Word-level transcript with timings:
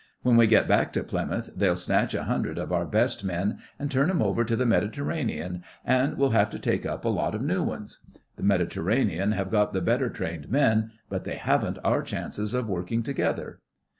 When 0.23 0.35
we 0.35 0.47
get 0.47 0.67
back 0.67 0.91
to 0.93 1.03
Plymouth 1.03 1.51
they'll 1.55 1.75
snatch 1.75 2.15
a 2.15 2.23
hundred 2.23 2.57
of 2.57 2.71
our 2.71 2.85
best 2.87 3.23
men 3.23 3.59
an' 3.77 3.89
turn 3.89 4.09
'em 4.09 4.19
over 4.19 4.43
to 4.43 4.55
the 4.55 4.65
Mediterranean, 4.65 5.63
and 5.85 6.17
we'll 6.17 6.31
have 6.31 6.49
to 6.49 6.57
take 6.57 6.87
up 6.87 7.05
a 7.05 7.09
lot 7.09 7.35
of 7.35 7.43
new 7.43 7.61
ones. 7.61 7.99
The 8.35 8.41
Mediterranean 8.41 9.33
have 9.33 9.51
got 9.51 9.73
the 9.73 9.79
better 9.81 10.09
trained 10.09 10.49
men, 10.49 10.89
but 11.07 11.23
they 11.23 11.35
haven't 11.35 11.77
our 11.83 12.01
chances 12.01 12.55
of 12.55 12.67
working 12.67 13.03
together. 13.03 13.59